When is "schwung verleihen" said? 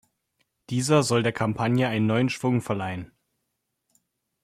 2.29-3.11